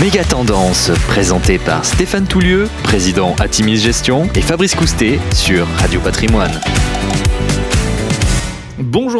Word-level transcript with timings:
Méga 0.00 0.24
Tendance, 0.24 0.90
présenté 1.08 1.58
par 1.58 1.84
Stéphane 1.84 2.26
Toulieu, 2.26 2.68
président 2.82 3.36
Atimis 3.38 3.76
Gestion, 3.76 4.30
et 4.34 4.40
Fabrice 4.40 4.74
Coustet 4.74 5.18
sur 5.34 5.66
Radio 5.76 6.00
Patrimoine. 6.00 6.58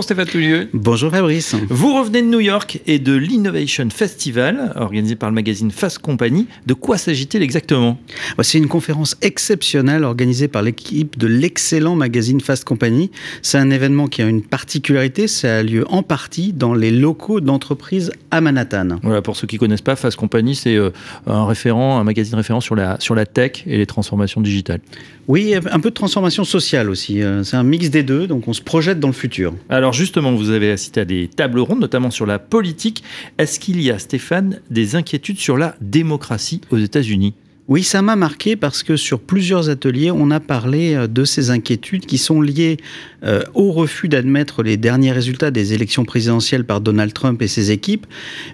Bonjour 0.01 0.17
Stéphane 0.17 0.29
Toulieu. 0.29 0.69
Bonjour 0.73 1.11
Fabrice. 1.11 1.55
Vous 1.69 1.95
revenez 1.95 2.23
de 2.23 2.27
New 2.29 2.41
York 2.41 2.81
et 2.87 2.99
de 2.99 3.13
l'Innovation 3.13 3.87
Festival, 3.91 4.73
organisé 4.77 5.15
par 5.15 5.29
le 5.29 5.35
magazine 5.35 5.71
Fast 5.71 5.99
Company. 5.99 6.47
De 6.65 6.73
quoi 6.73 6.97
s'agit-il 6.97 7.42
exactement? 7.42 7.99
C'est 8.41 8.56
une 8.56 8.67
conférence 8.67 9.19
exceptionnelle 9.21 10.05
organisée 10.05 10.49
par 10.49 10.63
l'équipe 10.63 11.19
de 11.19 11.27
l'excellent 11.27 11.97
magazine 11.97 12.41
Fast 12.41 12.65
Company. 12.65 13.10
C'est 13.42 13.59
un 13.59 13.69
événement 13.69 14.06
qui 14.06 14.23
a 14.23 14.27
une 14.27 14.41
particularité, 14.41 15.28
ça 15.28 15.59
a 15.59 15.63
lieu 15.63 15.85
en 15.91 16.02
partie 16.02 16.55
dans 16.55 16.73
les 16.73 16.92
locaux 16.92 17.41
d'entreprise 17.42 18.10
à 18.30 18.41
Manhattan. 18.41 19.01
Voilà, 19.02 19.20
pour 19.20 19.37
ceux 19.37 19.46
qui 19.46 19.56
ne 19.56 19.60
connaissent 19.60 19.82
pas, 19.82 19.96
Fast 19.96 20.16
Company, 20.16 20.55
c'est 20.55 20.77
euh, 20.77 20.88
un 21.27 21.45
référent, 21.45 22.01
un 22.01 22.05
magazine 22.05 22.37
référent 22.37 22.62
sur 22.62 22.74
la, 22.74 22.98
sur 23.01 23.14
la 23.14 23.27
tech 23.27 23.64
et 23.66 23.77
les 23.77 23.87
transformations 23.87 24.41
digitales. 24.41 24.80
Oui, 25.28 25.55
un 25.55 25.78
peu 25.78 25.91
de 25.91 25.95
transformation 25.95 26.42
sociale 26.42 26.91
aussi. 26.91 27.23
Euh, 27.23 27.45
c'est 27.45 27.56
un 27.56 27.62
mix 27.62 27.91
des 27.91 28.02
deux, 28.02 28.27
donc 28.27 28.48
on 28.48 28.52
se 28.52 28.62
projette 28.62 28.98
dans 28.98 29.09
le 29.09 29.14
futur. 29.14 29.52
Alors 29.69 29.89
justement, 29.92 30.32
vous 30.34 30.50
avez 30.50 30.70
assisté 30.70 31.00
à 31.00 31.04
des 31.04 31.28
tables 31.28 31.60
rondes, 31.60 31.80
notamment 31.80 32.10
sur 32.10 32.26
la 32.26 32.38
politique. 32.38 33.02
Est-ce 33.38 33.60
qu'il 33.60 33.80
y 33.80 33.90
a, 33.90 33.98
Stéphane, 33.98 34.60
des 34.70 34.96
inquiétudes 34.96 35.38
sur 35.38 35.56
la 35.56 35.76
démocratie 35.80 36.60
aux 36.70 36.78
États-Unis? 36.78 37.34
Oui, 37.70 37.84
ça 37.84 38.02
m'a 38.02 38.16
marqué 38.16 38.56
parce 38.56 38.82
que 38.82 38.96
sur 38.96 39.20
plusieurs 39.20 39.68
ateliers, 39.68 40.10
on 40.10 40.32
a 40.32 40.40
parlé 40.40 40.94
euh, 40.94 41.06
de 41.06 41.24
ces 41.24 41.50
inquiétudes 41.50 42.04
qui 42.04 42.18
sont 42.18 42.42
liées 42.42 42.78
euh, 43.24 43.42
au 43.55 43.73
refus 43.73 44.09
d'admettre 44.09 44.62
les 44.62 44.77
derniers 44.77 45.12
résultats 45.12 45.51
des 45.51 45.74
élections 45.74 46.05
présidentielles 46.05 46.65
par 46.65 46.80
Donald 46.80 47.12
Trump 47.12 47.41
et 47.42 47.48
ses 47.48 47.70
équipes, 47.70 48.06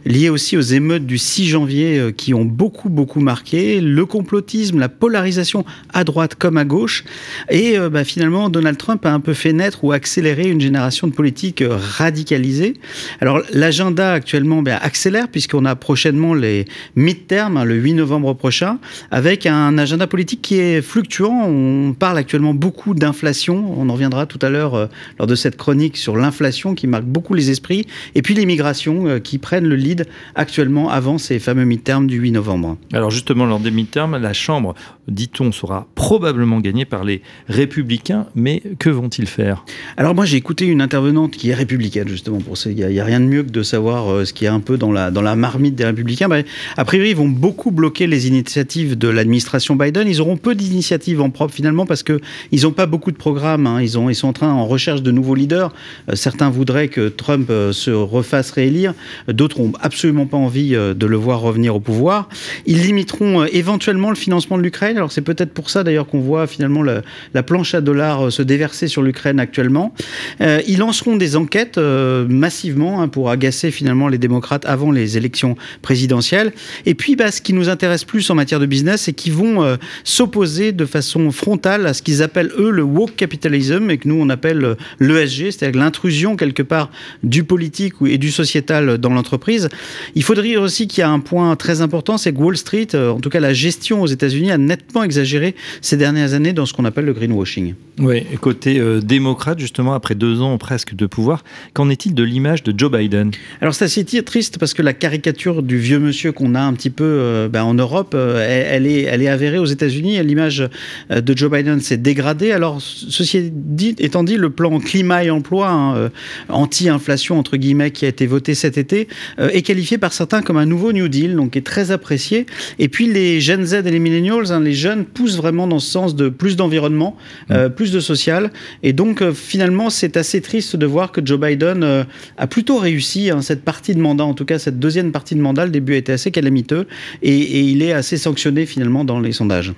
liées 0.04 0.28
aussi 0.28 0.56
aux 0.56 0.60
émeutes 0.60 1.06
du 1.06 1.18
6 1.18 1.46
janvier 1.48 1.98
euh, 1.98 2.12
qui 2.12 2.34
ont 2.34 2.44
beaucoup, 2.44 2.88
beaucoup 2.88 3.20
marqué, 3.20 3.80
le 3.80 4.06
complotisme, 4.06 4.78
la 4.78 4.88
polarisation 4.88 5.64
à 5.92 6.04
droite 6.04 6.34
comme 6.34 6.56
à 6.56 6.64
gauche. 6.64 7.04
Et 7.50 7.76
bah, 7.90 8.04
finalement, 8.04 8.48
Donald 8.48 8.78
Trump 8.78 9.04
a 9.06 9.12
un 9.12 9.20
peu 9.20 9.34
fait 9.34 9.52
naître 9.52 9.84
ou 9.84 9.92
accéléré 9.92 10.48
une 10.48 10.60
génération 10.60 11.06
de 11.06 11.12
politiques 11.12 11.62
radicalisées. 11.68 12.74
Alors 13.20 13.42
l'agenda 13.52 14.12
actuellement 14.12 14.62
bah, 14.62 14.78
accélère 14.80 15.28
puisqu'on 15.28 15.64
a 15.64 15.74
prochainement 15.76 16.34
les 16.34 16.64
midterms, 16.96 17.56
hein, 17.56 17.64
le 17.64 17.74
8 17.74 17.94
novembre 17.94 18.34
prochain 18.34 18.78
avec 19.10 19.46
un 19.46 19.78
agenda 19.78 20.06
politique 20.06 20.42
qui 20.42 20.58
est 20.58 20.82
fluctuant. 20.82 21.46
On 21.46 21.92
parle 21.92 22.18
actuellement 22.18 22.54
beaucoup 22.54 22.94
d'inflation. 22.94 23.74
On 23.78 23.88
en 23.88 23.92
reviendra 23.92 24.26
tout 24.26 24.38
à 24.42 24.50
l'heure 24.50 24.55
euh, 24.56 24.86
lors 25.18 25.26
de 25.26 25.34
cette 25.34 25.56
chronique 25.56 25.96
sur 25.96 26.16
l'inflation 26.16 26.74
qui 26.74 26.86
marque 26.86 27.04
beaucoup 27.04 27.34
les 27.34 27.50
esprits. 27.50 27.86
Et 28.14 28.22
puis 28.22 28.34
l'immigration 28.34 29.06
euh, 29.06 29.18
qui 29.18 29.38
prennent 29.38 29.66
le 29.66 29.76
lead 29.76 30.06
actuellement 30.34 30.90
avant 30.90 31.18
ces 31.18 31.38
fameux 31.38 31.64
midterms 31.64 32.06
du 32.06 32.18
8 32.18 32.32
novembre. 32.32 32.76
Alors 32.92 33.10
justement, 33.10 33.46
lors 33.46 33.60
des 33.60 33.70
midterms, 33.70 34.16
la 34.16 34.32
Chambre, 34.32 34.74
dit-on, 35.08 35.52
sera 35.52 35.86
probablement 35.94 36.60
gagnée 36.60 36.84
par 36.84 37.04
les 37.04 37.22
républicains. 37.48 38.26
Mais 38.34 38.62
que 38.78 38.90
vont-ils 38.90 39.26
faire? 39.26 39.64
Alors 39.96 40.14
moi, 40.14 40.24
j'ai 40.24 40.36
écouté 40.36 40.66
une 40.66 40.80
intervenante 40.80 41.32
qui 41.32 41.50
est 41.50 41.54
républicaine, 41.54 42.08
justement, 42.08 42.38
pour 42.38 42.56
ça. 42.56 42.70
Il 42.70 42.86
n'y 42.86 43.00
a, 43.00 43.04
rien 43.04 43.20
de 43.20 43.26
mieux 43.26 43.42
que 43.42 43.50
de 43.50 43.62
savoir 43.62 44.10
euh, 44.10 44.24
ce 44.24 44.32
qui 44.32 44.44
est 44.44 44.48
un 44.48 44.60
peu 44.60 44.76
dans 44.76 44.92
la, 44.92 45.10
dans 45.10 45.22
la 45.22 45.36
marmite 45.36 45.74
des 45.74 45.84
républicains. 45.84 46.28
Bah, 46.28 46.38
a 46.76 46.84
priori, 46.84 47.10
ils 47.10 47.16
vont 47.16 47.28
beaucoup 47.28 47.70
bloquer 47.70 48.06
les 48.06 48.28
initiatives 48.28 48.98
de 48.98 49.08
l'administration 49.08 49.76
Biden. 49.76 50.08
Ils 50.08 50.20
auront 50.20 50.36
peu 50.36 50.54
d'initiatives 50.54 51.20
en 51.20 51.30
propre 51.30 51.54
finalement 51.54 51.86
parce 51.86 52.02
que 52.02 52.20
ils 52.52 52.62
n'ont 52.62 52.72
pas 52.72 52.86
beaucoup 52.86 53.10
de 53.10 53.16
programmes. 53.16 53.66
Hein. 53.66 53.80
Ils, 53.82 53.98
ont, 53.98 54.10
ils 54.10 54.14
sont 54.14 54.28
en 54.28 54.32
train 54.32 54.52
en 54.52 54.66
recherche 54.66 55.02
de 55.02 55.10
nouveaux 55.10 55.34
leaders. 55.34 55.72
Euh, 56.08 56.14
certains 56.14 56.50
voudraient 56.50 56.88
que 56.88 57.08
Trump 57.08 57.48
euh, 57.50 57.72
se 57.72 57.90
refasse 57.90 58.50
réélire. 58.50 58.94
D'autres 59.28 59.60
ont 59.60 59.72
absolument 59.80 60.26
pas 60.26 60.36
envie 60.36 60.74
euh, 60.74 60.94
de 60.94 61.06
le 61.06 61.16
voir 61.16 61.40
revenir 61.40 61.76
au 61.76 61.80
pouvoir. 61.80 62.28
Ils 62.66 62.82
limiteront 62.82 63.44
éventuellement 63.44 64.10
le 64.10 64.16
financement 64.16 64.58
de 64.58 64.62
l'Ukraine. 64.62 64.95
Alors 64.96 65.12
c'est 65.12 65.22
peut-être 65.22 65.52
pour 65.52 65.70
ça 65.70 65.84
d'ailleurs 65.84 66.06
qu'on 66.06 66.20
voit 66.20 66.46
finalement 66.46 66.82
la 66.82 67.42
planche 67.42 67.74
à 67.74 67.80
dollars 67.80 68.32
se 68.32 68.42
déverser 68.42 68.88
sur 68.88 69.02
l'Ukraine 69.02 69.40
actuellement. 69.40 69.92
ils 70.40 70.78
lanceront 70.78 71.16
des 71.16 71.36
enquêtes 71.36 71.78
massivement 71.78 73.02
hein, 73.02 73.08
pour 73.08 73.30
agacer 73.30 73.70
finalement 73.70 74.08
les 74.08 74.18
démocrates 74.18 74.64
avant 74.66 74.90
les 74.90 75.16
élections 75.16 75.56
présidentielles. 75.82 76.52
Et 76.84 76.94
puis 76.94 77.16
bah, 77.16 77.30
ce 77.30 77.40
qui 77.40 77.52
nous 77.52 77.68
intéresse 77.68 78.04
plus 78.04 78.28
en 78.30 78.34
matière 78.34 78.60
de 78.60 78.66
business 78.66 79.08
et 79.08 79.12
qui 79.12 79.30
vont 79.30 79.62
euh, 79.62 79.76
s'opposer 80.04 80.72
de 80.72 80.84
façon 80.84 81.30
frontale 81.30 81.86
à 81.86 81.94
ce 81.94 82.02
qu'ils 82.02 82.22
appellent 82.22 82.52
eux 82.58 82.70
le 82.70 82.82
woke 82.82 83.16
capitalism 83.16 83.90
et 83.90 83.98
que 83.98 84.08
nous 84.08 84.16
on 84.20 84.28
appelle 84.28 84.64
euh, 84.64 84.74
l'ESG, 85.00 85.50
c'est-à-dire 85.50 85.80
l'intrusion 85.80 86.36
quelque 86.36 86.62
part 86.62 86.90
du 87.22 87.44
politique 87.44 87.94
et 88.06 88.18
du 88.18 88.30
sociétal 88.30 88.98
dans 88.98 89.10
l'entreprise. 89.10 89.68
Il 90.14 90.22
faudrait 90.22 90.48
dire 90.48 90.62
aussi 90.62 90.86
qu'il 90.86 91.00
y 91.00 91.04
a 91.04 91.10
un 91.10 91.20
point 91.20 91.54
très 91.56 91.80
important, 91.80 92.18
c'est 92.18 92.32
que 92.32 92.38
Wall 92.38 92.56
Street, 92.56 92.88
euh, 92.94 93.10
en 93.10 93.20
tout 93.20 93.30
cas 93.30 93.40
la 93.40 93.52
gestion 93.52 94.02
aux 94.02 94.06
États-Unis, 94.06 94.50
a 94.50 94.58
nettement 94.58 94.85
exagéré 95.02 95.54
ces 95.80 95.96
dernières 95.96 96.34
années 96.34 96.52
dans 96.52 96.66
ce 96.66 96.72
qu'on 96.72 96.84
appelle 96.84 97.04
le 97.04 97.12
greenwashing. 97.12 97.74
Oui, 97.98 98.24
côté 98.40 98.80
démocrate, 99.02 99.58
justement, 99.58 99.94
après 99.94 100.14
deux 100.14 100.40
ans 100.40 100.56
presque 100.58 100.94
de 100.94 101.06
pouvoir, 101.06 101.44
qu'en 101.72 101.88
est-il 101.88 102.14
de 102.14 102.22
l'image 102.22 102.62
de 102.62 102.74
Joe 102.76 102.90
Biden? 102.90 103.30
Alors 103.60 103.74
c'est 103.74 103.86
assez 103.86 104.04
triste 104.22 104.58
parce 104.58 104.74
que 104.74 104.82
la 104.82 104.92
caricature 104.92 105.62
du 105.62 105.78
vieux 105.78 105.98
monsieur 105.98 106.32
qu'on 106.32 106.54
a 106.54 106.60
un 106.60 106.72
petit 106.74 106.90
peu 106.90 107.48
ben, 107.50 107.62
en 107.62 107.74
Europe, 107.74 108.14
elle, 108.14 108.66
elle 108.76 108.86
est, 108.86 109.02
elle 109.02 109.22
est 109.22 109.28
avérée 109.28 109.58
aux 109.58 109.66
États-Unis. 109.66 110.22
L'image 110.22 110.68
euh, 111.10 111.20
de 111.20 111.36
Joe 111.36 111.50
Biden 111.50 111.80
s'est 111.80 111.96
dégradée. 111.96 112.52
Alors, 112.52 112.80
ceci 112.80 113.50
dit, 113.52 113.94
étant 113.98 114.24
dit, 114.24 114.36
le 114.36 114.50
plan 114.50 114.78
climat 114.78 115.24
et 115.24 115.30
emploi, 115.30 115.68
hein, 115.68 115.96
euh, 115.96 116.08
anti-inflation, 116.48 117.38
entre 117.38 117.56
guillemets, 117.56 117.90
qui 117.90 118.04
a 118.04 118.08
été 118.08 118.26
voté 118.26 118.54
cet 118.54 118.78
été, 118.78 119.08
euh, 119.38 119.48
est 119.50 119.62
qualifié 119.62 119.98
par 119.98 120.12
certains 120.12 120.42
comme 120.42 120.56
un 120.56 120.66
nouveau 120.66 120.92
New 120.92 121.08
Deal, 121.08 121.36
donc 121.36 121.56
est 121.56 121.66
très 121.66 121.90
apprécié. 121.90 122.46
Et 122.78 122.88
puis, 122.88 123.06
les 123.06 123.40
Gen 123.40 123.64
Z 123.64 123.74
et 123.74 123.90
les 123.90 123.98
Millennials, 123.98 124.52
hein, 124.52 124.60
les 124.60 124.72
jeunes, 124.76 125.04
poussent 125.04 125.36
vraiment 125.36 125.66
dans 125.66 125.80
ce 125.80 125.90
sens 125.90 126.14
de 126.14 126.28
plus 126.28 126.56
d'environnement, 126.56 127.16
mmh. 127.50 127.70
plus 127.70 127.90
de 127.90 128.00
social. 128.00 128.50
Et 128.82 128.92
donc, 128.92 129.28
finalement, 129.32 129.90
c'est 129.90 130.16
assez 130.16 130.40
triste 130.40 130.76
de 130.76 130.86
voir 130.86 131.10
que 131.10 131.24
Joe 131.24 131.40
Biden 131.40 132.06
a 132.36 132.46
plutôt 132.46 132.78
réussi 132.78 133.30
hein, 133.30 133.42
cette 133.42 133.64
partie 133.64 133.94
de 133.94 134.00
mandat, 134.00 134.24
en 134.24 134.34
tout 134.34 134.44
cas 134.44 134.58
cette 134.58 134.78
deuxième 134.78 135.12
partie 135.12 135.34
de 135.34 135.40
mandat. 135.40 135.64
Le 135.64 135.72
début 135.72 135.96
était 135.96 136.12
assez 136.12 136.30
calamiteux 136.30 136.86
et, 137.22 137.36
et 137.36 137.60
il 137.60 137.82
est 137.82 137.92
assez 137.92 138.16
sanctionné 138.16 138.66
finalement 138.66 139.04
dans 139.04 139.20
les 139.20 139.32
sondages. 139.32 139.72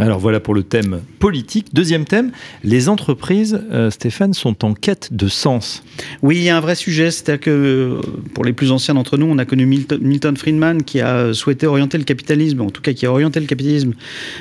Alors 0.00 0.18
voilà 0.18 0.40
pour 0.40 0.54
le 0.54 0.62
thème 0.62 1.02
politique. 1.18 1.66
Deuxième 1.74 2.06
thème, 2.06 2.32
les 2.64 2.88
entreprises, 2.88 3.60
euh, 3.70 3.90
Stéphane, 3.90 4.32
sont 4.32 4.64
en 4.64 4.72
quête 4.72 5.12
de 5.12 5.28
sens. 5.28 5.82
Oui, 6.22 6.36
il 6.36 6.42
y 6.42 6.48
a 6.48 6.56
un 6.56 6.60
vrai 6.60 6.74
sujet. 6.74 7.10
C'est-à-dire 7.10 7.40
que 7.40 7.50
euh, 7.50 8.00
pour 8.32 8.46
les 8.46 8.54
plus 8.54 8.72
anciens 8.72 8.94
d'entre 8.94 9.18
nous, 9.18 9.26
on 9.26 9.36
a 9.36 9.44
connu 9.44 9.66
Milton, 9.66 10.36
Friedman 10.38 10.84
qui 10.84 11.02
a 11.02 11.34
souhaité 11.34 11.66
orienter 11.66 11.98
le 11.98 12.04
capitalisme, 12.04 12.62
en 12.62 12.70
tout 12.70 12.80
cas 12.80 12.94
qui 12.94 13.04
a 13.04 13.12
orienté 13.12 13.40
le 13.40 13.46
capitalisme 13.46 13.92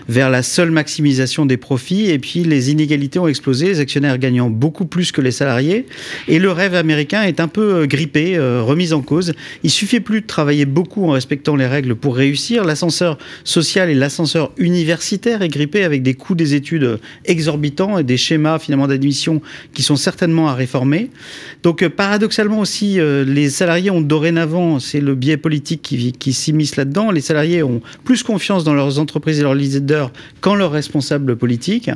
vers 0.07 0.29
la 0.29 0.43
seule 0.43 0.71
maximisation 0.71 1.45
des 1.45 1.57
profits. 1.57 2.09
Et 2.09 2.19
puis 2.19 2.45
les 2.45 2.71
inégalités 2.71 3.19
ont 3.19 3.27
explosé, 3.27 3.67
les 3.67 3.79
actionnaires 3.81 4.17
gagnant 4.17 4.49
beaucoup 4.49 4.85
plus 4.85 5.11
que 5.11 5.19
les 5.19 5.31
salariés. 5.31 5.87
Et 6.29 6.39
le 6.39 6.53
rêve 6.53 6.73
américain 6.73 7.23
est 7.23 7.41
un 7.41 7.49
peu 7.49 7.81
euh, 7.81 7.85
grippé, 7.85 8.39
remis 8.39 8.93
en 8.93 9.01
cause. 9.01 9.33
Il 9.63 9.71
suffit 9.71 9.99
plus 9.99 10.21
de 10.21 10.27
travailler 10.27 10.65
beaucoup 10.65 11.05
en 11.05 11.11
respectant 11.11 11.57
les 11.57 11.67
règles 11.67 11.95
pour 11.95 12.15
réussir. 12.15 12.63
L'ascenseur 12.63 13.17
social 13.43 13.89
et 13.89 13.93
l'ascenseur 13.93 14.53
universitaire 14.57 15.41
grippé 15.49 15.83
avec 15.83 16.03
des 16.03 16.13
coûts 16.13 16.35
des 16.35 16.55
études 16.55 16.99
exorbitants 17.25 17.97
et 17.97 18.03
des 18.03 18.17
schémas 18.17 18.59
finalement 18.59 18.87
d'admission 18.87 19.41
qui 19.73 19.83
sont 19.83 19.95
certainement 19.95 20.47
à 20.47 20.53
réformer. 20.53 21.09
Donc 21.63 21.83
euh, 21.83 21.89
paradoxalement 21.89 22.59
aussi, 22.59 22.99
euh, 22.99 23.25
les 23.25 23.49
salariés 23.49 23.91
ont 23.91 24.01
dorénavant, 24.01 24.79
c'est 24.79 25.01
le 25.01 25.15
biais 25.15 25.38
politique 25.38 25.81
qui, 25.81 26.13
qui 26.13 26.33
s'immisce 26.33 26.75
là-dedans, 26.75 27.11
les 27.11 27.21
salariés 27.21 27.63
ont 27.63 27.81
plus 28.03 28.23
confiance 28.23 28.63
dans 28.63 28.73
leurs 28.73 28.99
entreprises 28.99 29.39
et 29.39 29.43
leurs 29.43 29.55
leaders 29.55 30.11
qu'en 30.41 30.55
leurs 30.55 30.71
responsables 30.71 31.35
politiques. 31.35 31.89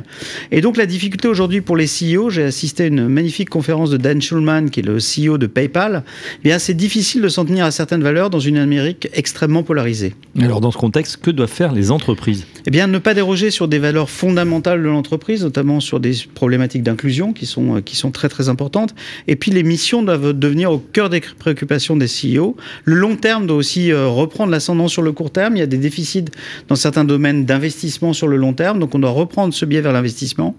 Et 0.50 0.60
donc 0.60 0.76
la 0.76 0.86
difficulté 0.86 1.28
aujourd'hui 1.28 1.60
pour 1.60 1.76
les 1.76 1.86
CEO, 1.86 2.30
j'ai 2.30 2.44
assisté 2.44 2.84
à 2.84 2.86
une 2.86 3.08
magnifique 3.08 3.48
conférence 3.48 3.90
de 3.90 3.96
Dan 3.96 4.20
Schulman, 4.20 4.70
qui 4.70 4.80
est 4.80 4.82
le 4.82 4.98
CEO 4.98 5.38
de 5.38 5.46
PayPal, 5.46 6.02
eh 6.40 6.48
bien 6.48 6.58
c'est 6.58 6.74
difficile 6.74 7.22
de 7.22 7.28
s'en 7.28 7.44
tenir 7.44 7.64
à 7.64 7.70
certaines 7.70 8.02
valeurs 8.02 8.30
dans 8.30 8.40
une 8.40 8.58
Amérique 8.58 9.08
extrêmement 9.12 9.62
polarisée. 9.62 10.14
Alors 10.40 10.60
dans 10.60 10.70
ce 10.70 10.78
contexte, 10.78 11.18
que 11.18 11.30
doivent 11.30 11.50
faire 11.50 11.72
les 11.72 11.90
entreprises? 11.90 12.46
Eh 12.66 12.70
bien 12.70 12.86
ne 12.86 12.98
pas 12.98 13.14
déroger 13.14 13.33
sur 13.34 13.68
des 13.68 13.78
valeurs 13.78 14.10
fondamentales 14.10 14.82
de 14.82 14.88
l'entreprise, 14.88 15.42
notamment 15.42 15.80
sur 15.80 16.00
des 16.00 16.14
problématiques 16.34 16.82
d'inclusion 16.82 17.32
qui 17.32 17.46
sont, 17.46 17.76
euh, 17.76 17.80
qui 17.80 17.96
sont 17.96 18.10
très 18.10 18.28
très 18.28 18.48
importantes. 18.48 18.94
Et 19.28 19.36
puis 19.36 19.50
les 19.50 19.62
missions 19.62 20.02
doivent 20.02 20.32
devenir 20.32 20.70
au 20.70 20.78
cœur 20.78 21.10
des 21.10 21.20
préoccupations 21.20 21.96
des 21.96 22.06
CEO. 22.06 22.56
Le 22.84 22.94
long 22.94 23.16
terme 23.16 23.46
doit 23.46 23.56
aussi 23.56 23.92
euh, 23.92 24.06
reprendre 24.06 24.50
l'ascendant 24.50 24.88
sur 24.88 25.02
le 25.02 25.12
court 25.12 25.30
terme. 25.30 25.56
Il 25.56 25.58
y 25.58 25.62
a 25.62 25.66
des 25.66 25.78
déficits 25.78 26.26
dans 26.68 26.76
certains 26.76 27.04
domaines 27.04 27.44
d'investissement 27.44 28.12
sur 28.12 28.28
le 28.28 28.36
long 28.36 28.52
terme, 28.52 28.78
donc 28.78 28.94
on 28.94 28.98
doit 28.98 29.10
reprendre 29.10 29.52
ce 29.52 29.64
biais 29.64 29.80
vers 29.80 29.92
l'investissement. 29.92 30.54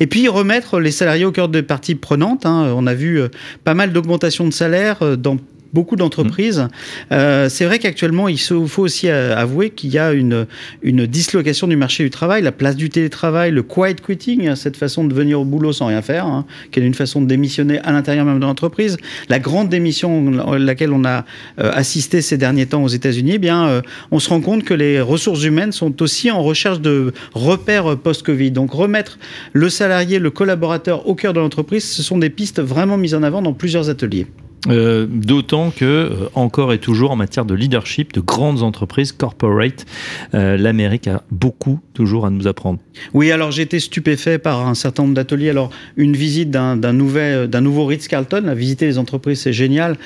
Et 0.00 0.06
puis 0.06 0.28
remettre 0.28 0.80
les 0.80 0.90
salariés 0.90 1.24
au 1.24 1.32
cœur 1.32 1.48
des 1.48 1.62
parties 1.62 1.94
prenantes. 1.94 2.46
Hein. 2.46 2.72
On 2.76 2.86
a 2.86 2.94
vu 2.94 3.20
euh, 3.20 3.28
pas 3.64 3.74
mal 3.74 3.92
d'augmentations 3.92 4.46
de 4.46 4.52
salaire 4.52 5.16
dans 5.16 5.38
beaucoup 5.72 5.96
d'entreprises. 5.96 6.68
Euh, 7.12 7.48
c'est 7.48 7.64
vrai 7.64 7.78
qu'actuellement, 7.78 8.28
il 8.28 8.38
faut 8.38 8.82
aussi 8.82 9.08
avouer 9.08 9.70
qu'il 9.70 9.90
y 9.90 9.98
a 9.98 10.12
une, 10.12 10.46
dislocation 10.82 11.66
du 11.66 11.76
marché 11.76 12.04
du 12.04 12.10
travail, 12.10 12.42
la 12.42 12.52
place 12.52 12.76
du 12.76 12.88
télétravail, 12.88 13.50
le 13.50 13.62
quiet 13.62 13.94
quitting, 13.94 14.48
hein, 14.48 14.56
cette 14.56 14.76
façon 14.76 15.04
de 15.04 15.14
venir 15.14 15.40
au 15.40 15.44
boulot 15.44 15.72
sans 15.72 15.86
rien 15.86 16.02
faire, 16.02 16.26
hein, 16.26 16.44
qui 16.70 16.80
est 16.80 16.82
une 16.82 16.94
façon 16.94 17.20
de 17.22 17.26
démissionner 17.26 17.78
à 17.80 17.92
l'intérieur 17.92 18.24
même 18.24 18.40
de 18.40 18.44
l'entreprise. 18.44 18.96
La 19.28 19.38
grande 19.38 19.68
démission 19.68 20.38
à 20.50 20.58
laquelle 20.58 20.92
on 20.92 21.04
a 21.04 21.24
euh, 21.60 21.70
assisté 21.72 22.22
ces 22.22 22.38
derniers 22.38 22.66
temps 22.66 22.82
aux 22.82 22.88
États-Unis, 22.88 23.32
eh 23.34 23.38
bien, 23.38 23.66
euh, 23.66 23.82
on 24.10 24.18
se 24.18 24.28
rend 24.28 24.40
compte 24.40 24.64
que 24.64 24.74
les 24.74 25.00
ressources 25.00 25.44
humaines 25.44 25.72
sont 25.72 26.02
aussi 26.02 26.30
en 26.30 26.42
recherche 26.42 26.80
de 26.80 27.12
repères 27.34 27.96
post-Covid. 27.96 28.50
Donc 28.50 28.72
remettre 28.72 29.18
le 29.52 29.68
salarié, 29.68 30.18
le 30.18 30.30
collaborateur 30.30 31.08
au 31.08 31.14
cœur 31.14 31.32
de 31.32 31.40
l'entreprise, 31.40 31.84
ce 31.84 32.02
sont 32.02 32.18
des 32.18 32.30
pistes 32.30 32.60
vraiment 32.60 32.96
mises 32.96 33.14
en 33.14 33.22
avant 33.22 33.42
dans 33.42 33.52
plusieurs 33.52 33.90
ateliers. 33.90 34.26
Euh, 34.66 35.06
d'autant 35.08 35.70
que, 35.70 35.84
euh, 35.84 36.28
encore 36.34 36.72
et 36.72 36.78
toujours 36.78 37.12
en 37.12 37.16
matière 37.16 37.44
de 37.44 37.54
leadership, 37.54 38.12
de 38.12 38.20
grandes 38.20 38.62
entreprises, 38.62 39.12
corporate, 39.12 39.86
euh, 40.34 40.56
l'Amérique 40.56 41.06
a 41.06 41.22
beaucoup 41.30 41.78
toujours 41.94 42.26
à 42.26 42.30
nous 42.30 42.48
apprendre. 42.48 42.80
Oui, 43.14 43.30
alors 43.30 43.52
j'ai 43.52 43.62
été 43.62 43.78
stupéfait 43.78 44.38
par 44.38 44.66
un 44.66 44.74
certain 44.74 45.04
nombre 45.04 45.14
d'ateliers. 45.14 45.50
Alors, 45.50 45.70
une 45.96 46.16
visite 46.16 46.50
d'un 46.50 46.92
nouveau 46.92 47.86
Ritz-Carlton, 47.86 48.52
visiter 48.54 48.86
les 48.86 48.98
entreprises, 48.98 49.40
c'est 49.40 49.52
génial, 49.52 49.96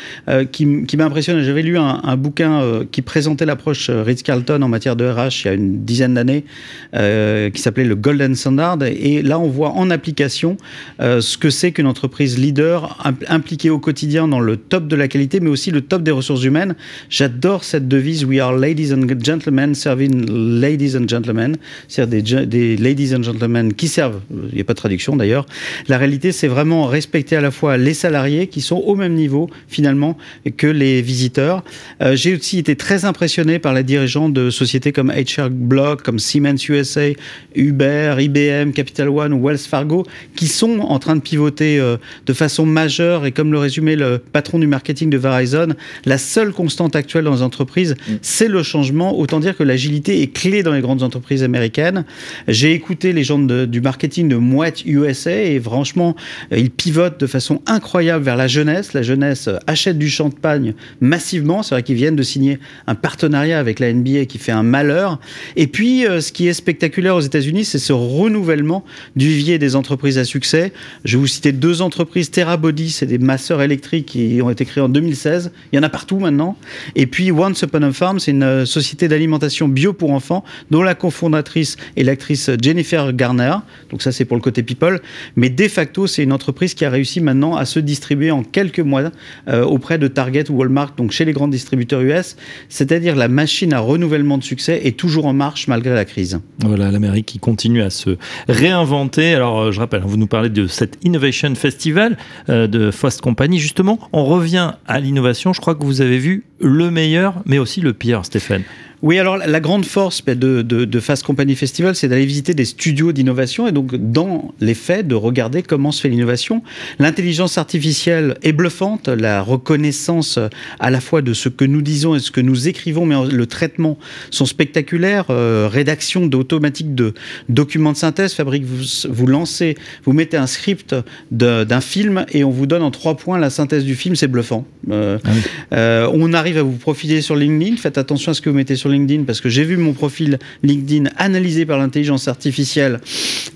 qui, 0.53 0.87
impressionné. 0.99 1.43
J'avais 1.43 1.63
lu 1.63 1.79
un, 1.79 2.01
un 2.03 2.17
bouquin 2.17 2.85
qui 2.91 3.03
présentait 3.03 3.45
l'approche 3.45 3.91
Ritz-Carlton 3.91 4.63
en 4.63 4.69
matière 4.69 4.97
de 4.97 5.05
RH 5.05 5.45
il 5.45 5.47
y 5.47 5.49
a 5.49 5.55
une 5.55 5.85
dizaine 5.85 6.15
d'années, 6.15 6.45
qui 6.93 7.61
s'appelait 7.61 7.85
le 7.85 7.95
Golden 7.95 8.35
Standard. 8.35 8.79
Et 8.83 9.23
là, 9.23 9.39
on 9.39 9.49
voit 9.49 9.71
en 9.71 9.91
application 9.91 10.57
ce 10.99 11.37
que 11.37 11.51
c'est 11.51 11.73
qu'une 11.73 11.87
entreprise 11.87 12.39
leader 12.39 12.99
impliquée 13.29 13.71
au 13.71 13.79
quotidien 13.79 14.29
dans 14.29 14.41
le 14.43 14.52
top 14.57 14.89
de 14.89 14.97
la 14.97 15.09
qualité, 15.09 15.41
mais 15.41 15.51
aussi 15.51 15.71
le 15.71 15.81
top 15.81 16.03
des 16.03 16.11
ressources 16.11 16.45
humaines. 16.45 16.75
J'adore 17.11 17.65
cette 17.65 17.89
devise 17.89 18.25
We 18.25 18.41
are 18.41 18.57
ladies 18.57 18.93
and 18.93 19.07
gentlemen 19.23 19.75
serving 19.75 20.61
ladies 20.61 20.97
and 20.97 21.09
gentlemen, 21.09 21.57
c'est-à-dire 21.89 22.47
des, 22.47 22.77
ladies 22.77 23.15
and 23.15 23.23
gentlemen 23.23 23.75
qui 23.75 23.89
servent. 23.89 24.21
Il 24.31 24.55
n'y 24.55 24.61
a 24.61 24.65
pas 24.65 24.75
de 24.75 24.79
traduction 24.79 25.17
d'ailleurs. 25.17 25.47
La 25.89 25.99
réalité, 25.99 26.33
c'est 26.33 26.49
vraiment 26.49 26.87
respecter 26.87 27.37
à 27.37 27.41
la 27.41 27.51
fois 27.51 27.77
les 27.77 27.95
salariés 27.95 28.47
qui 28.47 28.61
sont 28.61 28.77
au 28.77 28.95
même 28.95 29.15
niveau 29.15 29.49
finalement 29.69 30.17
que 30.57 30.67
les 30.67 31.03
visiteurs. 31.03 31.63
Euh, 32.03 32.17
j'ai 32.17 32.37
aussi 32.37 32.59
été 32.59 32.77
très 32.77 33.05
impressionné 33.05 33.59
par 33.59 33.75
les 33.75 33.83
dirigeants 33.83 34.29
de 34.29 34.51
sociétés 34.51 34.93
comme 34.93 35.11
HR 35.11 35.51
Block, 35.51 36.03
comme 36.03 36.19
Siemens 36.19 36.57
USA, 36.69 37.09
Uber, 37.55 38.17
IBM, 38.19 38.73
Capital 38.73 39.09
One 39.09 39.33
ou 39.33 39.47
Wells 39.47 39.59
Fargo, 39.59 40.05
qui 40.37 40.47
sont 40.47 40.81
en 40.81 40.99
train 40.99 41.17
de 41.17 41.21
pivoter 41.21 41.79
euh, 41.79 41.97
de 42.27 42.33
façon 42.33 42.67
majeure 42.67 43.27
et 43.27 43.33
comme 43.33 43.53
le 43.53 43.59
résumait 43.59 43.97
le 43.97 44.19
patron 44.33 44.59
du 44.59 44.67
marketing 44.67 45.11
de 45.11 45.19
Verizon, 45.19 45.69
la 46.05 46.19
seule 46.19 46.53
constante 46.53 46.97
actuelle 46.97 47.25
dans 47.25 47.35
les 47.35 47.43
entreprises, 47.43 47.95
mm. 48.09 48.15
c'est 48.23 48.49
le 48.49 48.63
changement. 48.63 49.19
Autant 49.19 49.41
dire 49.41 49.57
que 49.57 49.63
l'agilité 49.63 50.23
est 50.23 50.33
clé 50.33 50.63
dans 50.63 50.73
les 50.73 50.81
grandes 50.81 51.03
entreprises 51.03 51.43
américaines. 51.43 52.05
J'ai 52.49 52.73
écouté 52.73 53.13
les 53.13 53.25
gens 53.25 53.39
du 53.39 53.81
marketing 53.81 54.29
de 54.29 54.37
Mouette 54.37 54.85
USA 54.85 55.43
et 55.43 55.61
franchement, 55.61 56.17
euh, 56.53 56.59
ils 56.59 56.71
pivotent 56.71 57.21
de 57.21 57.27
façon 57.27 57.63
incroyable 57.67 58.25
vers 58.25 58.37
la 58.37 58.47
jeunesse. 58.47 58.93
La 58.93 59.03
jeunesse 59.03 59.49
euh, 59.49 59.59
achète 59.67 59.99
du 59.99 60.09
champagne 60.09 60.75
massivement. 61.01 61.63
C'est 61.63 61.75
vrai 61.75 61.83
qu'ils 61.83 61.97
viennent 61.97 62.17
de 62.17 62.23
signer 62.23 62.59
un 62.87 62.95
partenariat 62.95 63.59
avec 63.59 63.79
la 63.79 63.93
NBA 63.93 64.27
qui 64.27 64.39
fait 64.39 64.53
un 64.53 64.63
malheur. 64.63 65.19
Et 65.57 65.67
puis, 65.67 66.07
euh, 66.07 66.21
ce 66.21 66.33
qui 66.33 66.49
est 66.49 66.53
spectaculaire 66.53 67.17
aux 67.17 67.21
États-Unis, 67.21 67.65
c'est 67.65 67.79
ce 67.79 67.93
renouvellement 67.93 68.85
du 69.17 69.29
vivier 69.29 69.59
des 69.59 69.77
entreprises 69.77 70.19
à 70.19 70.25
succès. 70.25 70.73
Je 71.05 71.17
vais 71.17 71.21
vous 71.21 71.27
citer 71.27 71.53
deux 71.53 71.83
entreprises. 71.83 72.31
TerraBody, 72.31 72.91
c'est 72.91 73.07
des 73.07 73.19
masseurs 73.19 73.63
électriques 73.63 74.07
qui 74.07 74.22
ont 74.43 74.51
été 74.51 74.65
créés 74.65 74.83
en 74.83 74.89
2016. 74.89 75.53
Il 75.73 75.77
y 75.77 75.79
en 75.79 75.83
a 75.83 75.89
partout 75.89 76.19
maintenant. 76.19 76.57
Et 76.97 77.07
puis 77.07 77.31
Once 77.33 77.61
Upon 77.63 77.83
a 77.83 77.93
Farm, 77.93 78.19
c'est 78.19 78.31
une 78.31 78.43
euh, 78.43 78.65
société 78.65 79.09
d'alimentation 79.09 79.69
bio 79.69 79.93
pour 79.93 80.11
enfants 80.13 80.45
dont 80.71 80.83
la 80.83 80.95
cofondatrice 80.95 81.77
est 81.97 82.03
l'actrice 82.03 82.51
Jennifer 82.61 83.13
Garner. 83.13 83.55
Donc 83.91 84.03
ça, 84.03 84.13
c'est 84.13 84.25
pour 84.25 84.37
le 84.37 84.43
côté 84.43 84.63
people. 84.63 85.01
Mais 85.37 85.51
de 85.51 85.69
facto, 85.69 86.07
c'est 86.07 86.23
une 86.23 86.33
entreprise 86.33 86.75
qui 86.75 86.85
a 86.85 86.91
réussi 86.91 87.21
maintenant 87.21 87.57
à 87.57 87.65
se 87.65 87.79
distribuer 87.79 88.31
en 88.31 88.43
quelques 88.43 88.81
mois 88.81 89.11
euh, 89.49 89.65
auprès 89.65 89.99
de 89.99 90.09
Target 90.09 90.51
ou 90.51 90.55
Walmart, 90.55 90.95
donc 90.97 91.11
chez 91.13 91.25
les 91.25 91.33
grands 91.33 91.49
distributeurs 91.49 92.01
US. 92.03 92.37
C'est-à-dire 92.69 93.17
la 93.17 93.29
machine 93.29 93.73
à 93.73 93.81
renouvellement 93.81 94.39
de 94.39 94.45
succès 94.45 94.81
est 94.85 94.97
toujours 94.97 95.27
en 95.27 95.33
marche 95.33 95.69
malgré 95.69 95.95
la 95.95 96.05
crise. 96.05 96.39
Voilà, 96.61 96.91
l'Amérique 96.91 97.27
qui 97.27 97.39
continue 97.39 97.83
à 97.83 97.91
se 97.91 98.17
réinventer. 98.49 99.35
Alors, 99.35 99.61
euh, 99.61 99.73
je 99.73 99.81
rappelle, 99.81 100.03
vous 100.05 100.17
nous 100.17 100.27
parlez 100.27 100.51
de 100.51 100.67
cet 100.67 100.99
Innovation 101.05 101.55
Festival 101.55 102.17
de 102.49 102.91
Fast 102.91 103.21
Company. 103.21 103.59
Justement, 103.59 103.99
on 104.13 104.25
revient 104.25 104.73
à 104.87 105.01
l'innovation. 105.01 105.53
Je 105.53 105.61
crois 105.61 105.75
que 105.75 105.85
vous 105.85 106.01
avez 106.01 106.19
vu 106.19 106.45
le 106.61 106.91
meilleur, 106.91 107.35
mais 107.47 107.59
aussi 107.59 107.81
le 107.81 107.93
pire, 107.93 108.25
Stéphane. 108.25 108.63
Oui, 109.03 109.19
alors 109.19 109.37
la 109.37 109.59
grande 109.59 109.85
force 109.85 110.25
ben, 110.25 110.39
de, 110.39 110.63
de, 110.63 111.01
Fast 111.01 111.25
Company 111.25 111.57
Festival, 111.57 111.97
c'est 111.97 112.07
d'aller 112.07 112.25
visiter 112.25 112.55
des 112.55 112.65
studios 112.65 113.11
d'innovation 113.11 113.67
et 113.67 113.73
donc 113.73 113.97
dans 113.97 114.55
les 114.61 114.75
faits 114.75 115.09
de 115.09 115.17
regarder 115.17 115.65
comment 115.65 115.91
se 115.91 116.01
fait 116.01 116.09
l'innovation. 116.09 116.63
L'intelligence 117.01 117.59
artificielle 117.59 118.37
est 118.43 118.53
bluffante, 118.53 119.09
la 119.09 119.43
reconnaissance 119.43 120.39
à 120.79 120.91
la 120.91 121.01
fois 121.01 121.21
de 121.21 121.33
ce 121.33 121.49
que 121.49 121.65
nous 121.65 121.83
disons 121.83 122.15
et 122.15 122.21
ce 122.21 122.31
que 122.31 122.41
nous 122.41 122.69
écrivons, 122.69 123.05
mais 123.05 123.17
le 123.29 123.47
traitement 123.47 123.99
sont 124.31 124.47
spectaculaires. 124.47 125.27
Euh, 125.31 125.69
rédaction 125.69 126.27
d'automatique 126.27 126.95
de 126.95 127.13
documents 127.49 127.93
de 127.93 127.97
synthèse, 127.97 128.35
Fabrique, 128.35 128.65
vous, 128.65 128.85
vous 129.09 129.27
lancez, 129.27 129.77
vous 130.05 130.13
mettez 130.13 130.37
un 130.37 130.47
script 130.47 130.95
d'un 131.33 131.81
film 131.81 132.25
et 132.31 132.45
on 132.45 132.51
vous 132.51 132.67
donne 132.67 132.83
en 132.83 132.93
trois 132.93 133.17
points 133.17 133.39
la 133.39 133.51
synthèse 133.51 133.85
du 133.85 133.97
film, 133.97 134.15
c'est 134.15 134.29
bluffant. 134.29 134.65
Euh, 134.93 135.19
ah 135.25 135.31
euh, 135.75 136.11
on 136.13 136.33
arrive 136.33 136.59
à 136.59 136.63
vous 136.63 136.77
profiler 136.77 137.21
sur 137.21 137.35
LinkedIn, 137.35 137.77
faites 137.79 137.99
attention 137.99 138.31
à 138.31 138.35
ce 138.35 138.41
que 138.41 138.49
vous 138.49 138.57
mettez 138.57 138.77
sur 138.77 138.92
LinkedIn 138.93 139.25
parce 139.25 139.41
que 139.41 139.49
j'ai 139.49 139.65
vu 139.65 139.77
mon 139.77 139.93
profil 139.93 140.39
LinkedIn 140.63 141.11
analysé 141.17 141.67
par 141.67 141.79
l'intelligence 141.79 142.29
artificielle. 142.29 143.01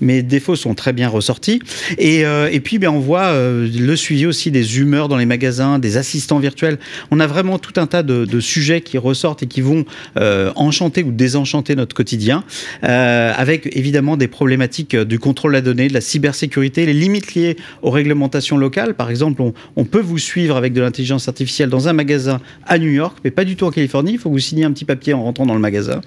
Mes 0.01 0.21
défauts 0.21 0.55
sont 0.55 0.75
très 0.75 0.93
bien 0.93 1.09
ressortis. 1.09 1.61
Et, 1.97 2.25
euh, 2.25 2.49
puis, 2.63 2.79
ben, 2.79 2.89
on 2.89 2.99
voit 2.99 3.27
euh, 3.27 3.67
le 3.67 3.95
suivi 3.95 4.25
aussi 4.25 4.51
des 4.51 4.79
humeurs 4.79 5.07
dans 5.07 5.17
les 5.17 5.25
magasins, 5.25 5.79
des 5.79 5.97
assistants 5.97 6.39
virtuels. 6.39 6.77
On 7.11 7.19
a 7.19 7.27
vraiment 7.27 7.59
tout 7.59 7.79
un 7.79 7.87
tas 7.87 8.03
de, 8.03 8.39
sujets 8.39 8.81
qui 8.81 8.97
ressortent 8.97 9.43
et 9.43 9.47
qui 9.47 9.61
vont 9.61 9.85
euh, 10.17 10.51
enchanter 10.55 11.03
ou 11.03 11.11
désenchanter 11.11 11.75
notre 11.75 11.95
quotidien, 11.95 12.43
avec 12.81 13.69
évidemment 13.75 14.15
des 14.15 14.27
problématiques 14.27 14.95
du 14.95 15.17
contrôle 15.17 15.53
la 15.53 15.61
donnée, 15.61 15.87
de 15.87 15.93
la 15.93 16.01
cybersécurité, 16.01 16.85
les 16.85 16.93
limites 16.93 17.33
liées 17.33 17.57
aux 17.81 17.89
réglementations 17.89 18.57
locales. 18.57 18.93
Par 18.93 19.09
exemple, 19.09 19.41
on, 19.41 19.53
on 19.75 19.85
peut 19.85 19.99
vous 19.99 20.19
suivre 20.19 20.55
avec 20.55 20.73
de 20.73 20.81
l'intelligence 20.81 21.27
artificielle 21.27 21.69
dans 21.69 21.87
un 21.87 21.93
magasin 21.93 22.39
à 22.65 22.77
New 22.77 22.91
York, 22.91 23.17
mais 23.23 23.31
pas 23.31 23.45
du 23.45 23.55
tout 23.55 23.65
en 23.65 23.71
Californie. 23.71 24.13
Il 24.13 24.19
faut 24.19 24.29
vous 24.29 24.39
signiez 24.39 24.65
un 24.65 24.71
petit 24.71 24.85
papier 24.85 25.13
en 25.13 25.23
rentrant 25.27 25.45
dans 25.45 25.53
le 25.53 25.59
magasin. 25.59 26.01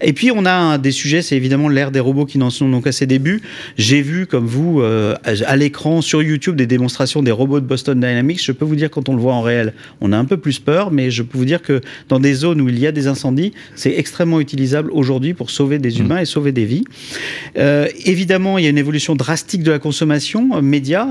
Et 0.00 0.12
puis 0.12 0.30
on 0.30 0.44
a 0.46 0.78
des 0.78 0.90
sujets, 0.90 1.22
c'est 1.22 1.36
évidemment 1.36 1.68
l'ère 1.68 1.90
des 1.90 2.00
robots 2.00 2.26
qui 2.26 2.38
n'en 2.38 2.50
sont 2.50 2.68
donc 2.68 2.86
à 2.86 2.92
ses 2.92 3.06
débuts. 3.06 3.42
J'ai 3.76 4.02
vu, 4.02 4.26
comme 4.26 4.46
vous, 4.46 4.80
euh, 4.80 5.14
à 5.24 5.56
l'écran 5.56 6.00
sur 6.02 6.22
YouTube 6.22 6.56
des 6.56 6.66
démonstrations 6.66 7.22
des 7.22 7.30
robots 7.30 7.60
de 7.60 7.66
Boston 7.66 7.98
Dynamics. 7.98 8.42
Je 8.42 8.52
peux 8.52 8.64
vous 8.64 8.76
dire 8.76 8.90
quand 8.90 9.08
on 9.08 9.14
le 9.14 9.20
voit 9.20 9.34
en 9.34 9.42
réel, 9.42 9.72
on 10.00 10.12
a 10.12 10.16
un 10.16 10.24
peu 10.24 10.36
plus 10.36 10.58
peur, 10.58 10.90
mais 10.90 11.10
je 11.10 11.22
peux 11.22 11.38
vous 11.38 11.44
dire 11.44 11.62
que 11.62 11.80
dans 12.08 12.20
des 12.20 12.34
zones 12.34 12.60
où 12.60 12.68
il 12.68 12.78
y 12.78 12.86
a 12.86 12.92
des 12.92 13.06
incendies, 13.06 13.52
c'est 13.74 13.94
extrêmement 13.96 14.40
utilisable 14.40 14.90
aujourd'hui 14.92 15.34
pour 15.34 15.50
sauver 15.50 15.78
des 15.78 15.90
mmh. 15.90 16.02
humains 16.02 16.18
et 16.20 16.24
sauver 16.24 16.52
des 16.52 16.64
vies. 16.64 16.84
Euh, 17.56 17.88
évidemment, 18.04 18.58
il 18.58 18.64
y 18.64 18.66
a 18.66 18.70
une 18.70 18.78
évolution 18.78 19.14
drastique 19.14 19.62
de 19.62 19.70
la 19.70 19.78
consommation 19.78 20.56
euh, 20.56 20.60
média. 20.60 21.08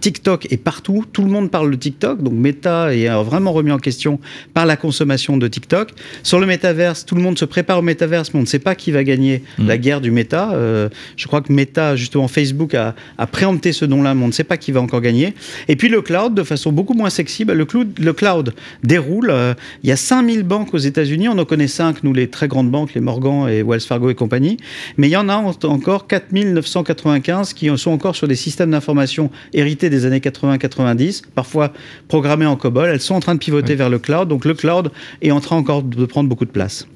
TikTok 0.00 0.52
est 0.52 0.56
partout, 0.58 1.04
tout 1.12 1.22
le 1.22 1.30
monde 1.30 1.50
parle 1.50 1.70
de 1.70 1.76
TikTok, 1.76 2.22
donc 2.22 2.34
Meta 2.34 2.94
est 2.94 3.08
vraiment 3.08 3.52
remis 3.52 3.72
en 3.72 3.78
question 3.78 4.20
par 4.54 4.66
la 4.66 4.76
consommation 4.76 5.36
de 5.36 5.48
TikTok. 5.48 5.90
Sur 6.22 6.40
le 6.40 6.46
métavers, 6.46 6.94
tout 7.04 7.14
le 7.14 7.22
monde 7.22 7.38
se 7.38 7.44
prépare 7.44 7.78
au 7.78 7.82
métaverse, 7.82 8.32
mais 8.32 8.38
on 8.38 8.42
ne 8.42 8.46
sait 8.46 8.58
pas 8.58 8.74
qui 8.74 8.90
va 8.90 9.04
gagner 9.04 9.42
mm. 9.58 9.66
la 9.66 9.78
guerre 9.78 10.00
du 10.00 10.10
méta. 10.10 10.52
Euh, 10.52 10.88
je 11.16 11.26
crois 11.26 11.40
que 11.40 11.52
Meta, 11.52 11.96
justement, 11.96 12.28
Facebook 12.28 12.74
a, 12.74 12.94
préempté 13.30 13.72
ce 13.72 13.84
nom-là, 13.84 14.14
mais 14.14 14.24
on 14.24 14.28
ne 14.28 14.32
sait 14.32 14.44
pas 14.44 14.56
qui 14.56 14.72
va 14.72 14.80
encore 14.80 15.00
gagner. 15.00 15.34
Et 15.68 15.76
puis 15.76 15.88
le 15.88 16.02
cloud, 16.02 16.34
de 16.34 16.42
façon 16.42 16.72
beaucoup 16.72 16.94
moins 16.94 17.10
sexy, 17.10 17.44
bah, 17.44 17.54
le, 17.54 17.64
cloud, 17.64 17.98
le 17.98 18.12
cloud 18.12 18.54
déroule. 18.82 19.30
Euh, 19.30 19.54
il 19.82 19.88
y 19.88 19.92
a 19.92 19.96
5000 19.96 20.42
banques 20.42 20.74
aux 20.74 20.78
États-Unis, 20.78 21.28
on 21.28 21.38
en 21.38 21.44
connaît 21.44 21.68
5, 21.68 22.02
nous, 22.02 22.12
les 22.12 22.28
très 22.28 22.48
grandes 22.48 22.70
banques, 22.70 22.94
les 22.94 23.00
Morgan 23.00 23.48
et 23.48 23.62
Wells 23.62 23.80
Fargo 23.80 24.10
et 24.10 24.14
compagnie, 24.14 24.56
mais 24.96 25.08
il 25.08 25.12
y 25.12 25.16
en 25.16 25.28
a 25.28 25.36
encore 25.36 26.06
4995 26.06 27.52
qui 27.52 27.70
sont 27.76 27.90
encore 27.90 28.16
sur 28.16 28.28
des 28.28 28.34
systèmes 28.34 28.70
d'information 28.70 29.30
hérités 29.52 29.90
des 29.90 30.06
années 30.06 30.18
80-90, 30.18 31.22
parfois 31.34 31.72
programmés 32.08 32.46
en 32.46 32.56
COBOL. 32.56 32.88
Elles 32.88 33.00
sont 33.00 33.14
en 33.14 33.20
train 33.20 33.34
de 33.34 33.40
pivoter 33.40 33.74
vers 33.74 33.90
le 33.90 33.98
cloud, 33.98 34.28
donc 34.28 34.44
le 34.44 34.54
cloud 34.54 34.90
est 35.22 35.30
en 35.30 35.40
train 35.40 35.56
encore 35.56 35.82
de 35.82 36.06
prendre 36.06 36.28
beaucoup 36.28 36.44
de 36.44 36.50
place. 36.50 36.87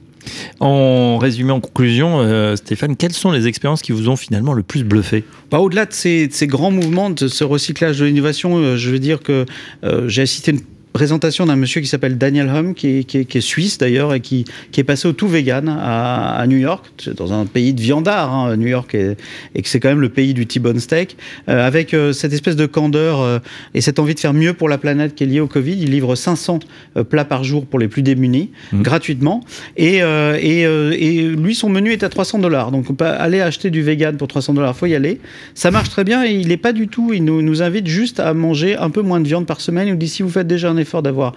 En 0.61 1.19
résumé, 1.19 1.53
en 1.53 1.61
conclusion, 1.61 2.21
euh, 2.21 2.57
Stéphane, 2.57 2.97
quelles 2.97 3.13
sont 3.13 3.31
les 3.31 3.47
expériences 3.47 3.83
qui 3.83 3.93
vous 3.93 4.09
ont 4.09 4.17
finalement 4.17 4.53
le 4.53 4.63
plus 4.63 4.85
bluffé 4.85 5.25
bah, 5.51 5.59
Au-delà 5.59 5.87
de 5.87 5.93
ces, 5.93 6.29
grands 6.43 6.71
mouvements, 6.71 7.11
de 7.11 7.29
ce 7.29 7.45
recyclage 7.45 7.99
de 7.99 8.05
l'innovation, 8.05 8.57
euh, 8.57 8.77
je 8.77 8.91
veux 8.91 8.99
dire 8.99 9.21
que 9.21 9.47
euh, 9.85 10.09
j'ai 10.09 10.23
assisté 10.23 10.53
une 10.53 10.61
présentation 10.93 11.47
d'un 11.47 11.57
monsieur 11.57 11.81
qui 11.81 11.87
s'appelle 11.87 12.19
Daniel 12.19 12.49
Hum, 12.49 12.75
qui 12.75 12.99
est, 12.99 13.05
qui 13.05 13.19
est, 13.19 13.25
qui 13.25 13.39
est 13.39 13.43
suisse 13.43 13.79
d'ailleurs, 13.79 14.15
et 14.15 14.21
qui, 14.21 14.45
qui, 14.71 14.81
est 14.81 14.85
passé 14.85 15.09
au 15.09 15.13
tout 15.13 15.29
vegan 15.29 15.69
à, 15.69 16.37
à 16.37 16.47
New 16.47 16.59
York, 16.59 16.87
dans 17.17 17.33
un 17.33 17.47
pays 17.47 17.73
de 17.73 17.81
viandard, 17.81 18.33
hein, 18.33 18.57
New 18.57 18.67
York, 18.67 18.95
et, 18.95 19.17
et 19.55 19.63
que 19.63 19.69
c'est 19.69 19.81
quand 19.81 19.89
même 19.89 20.01
le 20.01 20.09
pays 20.09 20.35
du 20.35 20.47
T-bone 20.47 20.81
steak, 20.81 21.17
euh, 21.49 21.67
avec 21.67 21.95
euh, 21.95 22.13
cette 22.13 22.33
espèce 22.33 22.57
de 22.57 22.67
candeur 22.67 23.21
euh, 23.21 23.39
et 23.75 23.81
cette 23.81 23.99
envie 23.99 24.15
de 24.15 24.21
faire 24.21 24.35
mieux 24.35 24.53
pour 24.53 24.69
la 24.69 24.79
planète 24.79 25.15
qui 25.15 25.25
est 25.25 25.27
liée 25.27 25.41
au 25.41 25.47
Covid. 25.47 25.79
Il 25.81 25.91
livre 25.91 26.15
500 26.15 26.61
euh, 26.97 27.05
plats 27.05 27.25
par 27.25 27.45
jour 27.45 27.67
pour 27.67 27.79
les 27.79 27.89
plus 27.89 28.03
démunis, 28.03 28.51
mmh. 28.73 28.83
gratuitement, 28.83 29.43
et, 29.77 30.03
euh, 30.03 30.39
et, 30.41 30.63
et, 30.63 31.29
lui, 31.29 31.55
son 31.55 31.69
menu 31.69 31.93
est 31.93 32.03
à 32.03 32.09
300 32.09 32.39
dollars. 32.39 32.71
Donc, 32.71 32.91
on 32.91 32.95
peut 32.95 33.07
aller 33.07 33.41
acheter 33.41 33.71
du 33.71 33.83
vegan 33.83 34.17
pour 34.17 34.29
300 34.29 34.55
dollars, 34.55 34.77
faut 34.77 34.87
y 34.87 34.95
aller. 34.95 35.21
Ça 35.55 35.71
marche 35.71 35.91
très 35.91 36.05
bien, 36.05 36.25
et 36.25 36.33
il 36.33 36.49
n'est 36.49 36.57
pas 36.57 36.73
du 36.73 36.89
tout, 36.89 37.13
il 37.13 37.25
nous, 37.25 37.41
nous 37.43 37.63
invite 37.63 37.87
juste 37.87 38.21
à 38.21 38.35
manger 38.35 38.77
un 38.77 38.91
peu 38.91 39.03
moins 39.03 39.21
de 39.21 39.27
viande 39.27 39.47
par 39.47 39.61
semaine. 39.61 39.89
Il 39.89 39.93
nous 39.93 39.99
dit 39.99 40.09
si 40.09 40.23
vous 40.23 40.29
faites 40.29 40.47
déjà 40.47 40.71
un 40.71 40.82
effort 40.83 41.03
d'avoir 41.03 41.33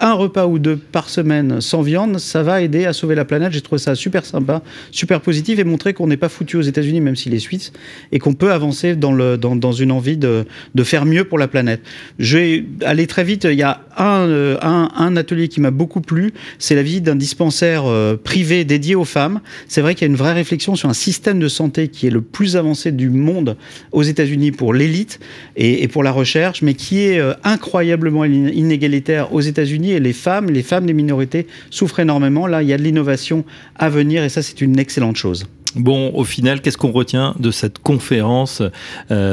un 0.00 0.14
repas 0.14 0.46
ou 0.46 0.58
deux 0.58 0.76
par 0.76 1.08
semaine 1.08 1.60
sans 1.60 1.82
viande, 1.82 2.18
ça 2.18 2.42
va 2.42 2.62
aider 2.62 2.86
à 2.86 2.92
sauver 2.92 3.14
la 3.14 3.24
planète. 3.24 3.52
J'ai 3.52 3.60
trouvé 3.60 3.78
ça 3.78 3.94
super 3.94 4.24
sympa, 4.24 4.62
super 4.90 5.20
positif 5.20 5.58
et 5.58 5.64
montrer 5.64 5.92
qu'on 5.92 6.06
n'est 6.06 6.16
pas 6.16 6.30
foutu 6.30 6.56
aux 6.56 6.62
États-Unis, 6.62 7.00
même 7.00 7.16
s'il 7.16 7.34
est 7.34 7.38
suisse, 7.38 7.72
et 8.10 8.18
qu'on 8.18 8.32
peut 8.32 8.52
avancer 8.52 8.96
dans, 8.96 9.12
le, 9.12 9.36
dans, 9.36 9.56
dans 9.56 9.72
une 9.72 9.92
envie 9.92 10.16
de, 10.16 10.46
de, 10.74 10.84
faire 10.84 11.04
mieux 11.04 11.24
pour 11.24 11.38
la 11.38 11.48
planète. 11.48 11.82
Je 12.18 12.38
vais 12.38 12.64
aller 12.84 13.06
très 13.06 13.24
vite. 13.24 13.44
Il 13.44 13.58
y 13.58 13.62
a 13.62 13.82
un, 14.00 14.28
euh, 14.28 14.56
un, 14.62 15.16
atelier 15.16 15.48
qui 15.48 15.60
m'a 15.60 15.70
beaucoup 15.70 16.00
plu, 16.00 16.32
c'est 16.58 16.74
la 16.74 16.82
visite 16.82 17.04
d'un 17.04 17.16
dispensaire 17.16 17.84
euh, 17.86 18.16
privé 18.16 18.64
dédié 18.64 18.94
aux 18.94 19.04
femmes. 19.04 19.40
C'est 19.68 19.82
vrai 19.82 19.94
qu'il 19.94 20.06
y 20.06 20.08
a 20.08 20.10
une 20.10 20.16
vraie 20.16 20.32
réflexion 20.32 20.74
sur 20.74 20.88
un 20.88 20.94
système 20.94 21.38
de 21.38 21.48
santé 21.48 21.88
qui 21.88 22.06
est 22.06 22.10
le 22.10 22.22
plus 22.22 22.56
avancé 22.56 22.92
du 22.92 23.10
monde 23.10 23.56
aux 23.92 24.02
États-Unis 24.02 24.52
pour 24.52 24.72
l'élite 24.72 25.20
et, 25.56 25.86
pour 25.88 26.02
la 26.02 26.12
recherche, 26.12 26.62
mais 26.62 26.74
qui 26.74 27.00
est 27.00 27.18
euh, 27.18 27.34
incroyablement 27.44 28.24
inégalitaire 28.24 29.34
aux 29.34 29.40
États-Unis 29.40 29.92
et 29.92 30.00
les 30.00 30.14
femmes, 30.14 30.50
les 30.50 30.62
femmes 30.62 30.86
des 30.86 30.94
minorités 30.94 31.46
souffrent 31.68 32.00
énormément. 32.00 32.46
Là, 32.46 32.62
il 32.62 32.68
y 32.68 32.72
a 32.72 32.78
de 32.78 32.82
l'innovation 32.82 33.44
à 33.76 33.90
venir 33.90 34.24
et 34.24 34.30
ça, 34.30 34.42
c'est 34.42 34.62
une 34.62 34.78
excellente 34.78 35.16
chose. 35.16 35.46
Bon, 35.76 36.10
au 36.14 36.24
final, 36.24 36.62
qu'est-ce 36.62 36.78
qu'on 36.78 36.90
retient 36.90 37.36
de 37.38 37.52
cette 37.52 37.78
conférence 37.78 38.60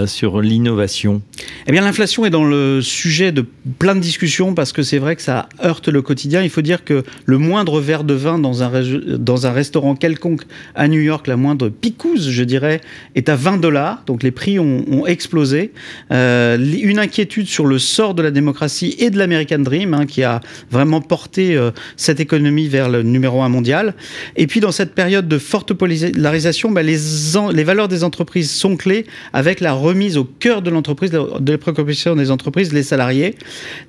sur 0.06 0.40
l'innovation? 0.40 1.24
Eh 1.68 1.72
bien, 1.72 1.82
l'inflation 1.82 2.26
est 2.26 2.30
dans 2.30 2.46
le 2.46 2.82
sujet 2.82 3.32
de 3.32 3.46
plein 3.80 3.96
de 3.96 4.00
discussions 4.00 4.54
parce 4.54 4.72
que 4.72 4.84
c'est 4.84 4.98
vrai 4.98 5.16
que 5.16 5.22
ça 5.22 5.50
heurte 5.64 5.88
le 5.90 6.02
quotidien. 6.02 6.42
Il 6.42 6.50
faut 6.50 6.62
dire 6.62 6.84
que 6.84 7.04
le 7.26 7.38
moindre 7.38 7.80
verre 7.82 8.04
de 8.04 8.14
vin 8.14 8.40
dans 8.40 8.64
un, 8.64 8.72
dans 9.18 9.48
un 9.48 9.52
restaurant 9.52 9.96
quelconque 9.96 10.44
à 10.76 10.88
New 10.88 11.02
York, 11.02 11.28
la 11.28 11.38
moindre 11.38 11.70
picouse, 11.70 12.30
je 12.30 12.44
dirais, 12.44 12.82
est 13.16 13.30
à 13.30 13.36
20 13.36 13.58
dollars. 13.58 14.04
Donc 14.06 14.24
les 14.24 14.32
prix 14.32 14.60
ont, 14.60 15.06
explosé. 15.08 15.72
Euh, 16.12 16.58
une 16.82 17.00
inquiétude 17.00 17.48
sur 17.48 17.66
le 17.66 17.80
sort 17.80 18.14
de 18.14 18.22
la 18.22 18.32
démocratie 18.32 18.96
et 19.00 19.10
de 19.10 19.18
l'American 19.18 19.60
Dream 19.60 19.94
hein, 19.94 20.06
qui 20.06 20.24
a 20.24 20.42
vraiment 20.72 21.02
porté 21.02 21.56
euh, 21.56 21.72
cette 21.96 22.20
économie 22.20 22.68
vers 22.68 22.90
le 22.90 23.04
numéro 23.04 23.42
un 23.42 23.50
mondial. 23.50 23.94
Et 24.36 24.48
puis, 24.48 24.60
dans 24.60 24.72
cette 24.72 24.96
période 24.96 25.28
de 25.28 25.38
forte 25.38 25.74
polarisation, 25.74 26.72
bah, 26.72 26.84
les, 26.84 26.98
les, 27.54 27.64
valeurs 27.64 27.88
des 27.88 28.04
entreprises 28.04 28.52
sont 28.52 28.76
clés 28.76 29.06
avec 29.34 29.60
la 29.60 29.74
remise 29.74 30.18
au 30.18 30.24
cœur 30.24 30.62
de 30.62 30.70
l'entreprise, 30.70 31.12
de 31.40 31.52
la 31.52 31.58
préoccupation 31.58 32.16
des 32.16 32.32
entreprises, 32.32 32.74
les 32.74 32.84
salariés. 32.84 33.36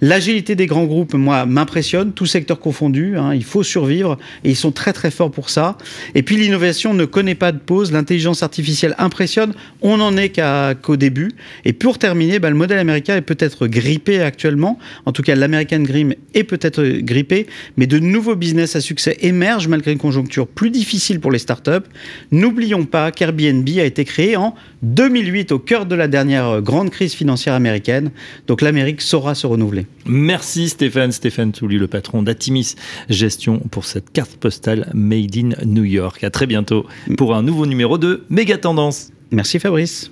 L'agilité 0.00 0.54
des 0.54 0.66
grands 0.66 0.84
groupes, 0.84 1.14
moi, 1.14 1.46
m'impressionne, 1.46 2.12
tout 2.12 2.26
secteur 2.26 2.60
confondu. 2.60 3.16
Hein, 3.16 3.34
il 3.34 3.44
faut 3.44 3.62
survivre 3.62 4.18
et 4.44 4.50
ils 4.50 4.56
sont 4.56 4.72
très 4.72 4.92
très 4.92 5.10
forts 5.10 5.30
pour 5.30 5.50
ça. 5.50 5.78
Et 6.14 6.22
puis 6.22 6.36
l'innovation 6.36 6.94
ne 6.94 7.04
connaît 7.04 7.34
pas 7.34 7.52
de 7.52 7.58
pause, 7.58 7.92
l'intelligence 7.92 8.42
artificielle 8.42 8.94
impressionne, 8.98 9.54
on 9.82 9.98
n'en 9.98 10.16
est 10.16 10.30
qu'au 10.30 10.94
qu 10.94 10.98
début. 10.98 11.30
Et 11.64 11.72
pour 11.72 11.98
terminer, 11.98 12.38
bah, 12.38 12.50
le 12.50 12.56
modèle 12.56 12.78
américain 12.78 13.16
est 13.16 13.22
peut-être 13.22 13.66
grippé 13.66 14.20
actuellement, 14.20 14.78
en 15.06 15.12
tout 15.12 15.22
cas 15.22 15.34
l'American 15.34 15.80
Dream 15.80 16.14
est 16.34 16.44
peut-être 16.44 16.82
grippé, 17.00 17.46
mais 17.76 17.86
de 17.86 17.98
nouveaux 17.98 18.36
business 18.36 18.76
à 18.76 18.80
succès 18.80 19.16
émergent 19.20 19.68
malgré 19.68 19.92
une 19.92 19.98
conjoncture 19.98 20.46
plus 20.46 20.70
difficile 20.70 21.20
pour 21.20 21.30
les 21.30 21.38
startups. 21.38 21.86
N'oublions 22.30 22.84
pas 22.84 23.10
qu'Airbnb 23.10 23.68
a 23.78 23.84
été 23.84 24.04
créé 24.04 24.36
en 24.36 24.54
2008 24.82 25.52
au 25.52 25.58
cœur 25.58 25.86
de 25.86 25.94
la 25.94 26.08
dernière 26.08 26.60
grande 26.62 26.90
crise 26.90 27.14
financière 27.14 27.54
américaine. 27.54 28.10
Donc 28.46 28.62
l'Amérique 28.62 29.00
saura 29.00 29.34
se 29.34 29.46
renouveler. 29.46 29.86
Merci 30.06 30.68
Stéphane, 30.68 31.12
Stéphane 31.12 31.52
Touli, 31.52 31.78
le 31.78 31.86
patron 31.86 32.22
d'Atimis 32.22 32.74
Gestion 33.08 33.60
pour 33.70 33.84
cette 33.84 34.12
carte 34.12 34.36
postale 34.36 34.90
Made 34.94 35.36
in 35.36 35.50
New 35.66 35.84
York. 35.84 36.22
À 36.24 36.30
très 36.30 36.46
bientôt 36.46 36.86
pour 37.16 37.34
un 37.34 37.42
nouveau 37.42 37.66
numéro 37.66 37.98
de 37.98 38.24
Méga 38.30 38.58
Tendance. 38.58 39.10
Merci 39.30 39.58
Fabrice. 39.58 40.10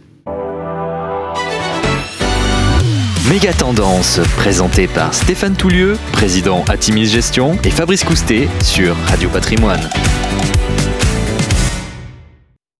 Méga 3.29 3.53
Tendance, 3.53 4.21
présenté 4.37 4.87
par 4.87 5.13
Stéphane 5.13 5.57
Toulieu, 5.57 5.97
président 6.13 6.65
Atimis 6.69 7.07
Gestion, 7.07 7.59
et 7.65 7.71
Fabrice 7.71 8.05
Coustet 8.05 8.47
sur 8.63 8.95
Radio 9.09 9.29
Patrimoine. 9.29 9.81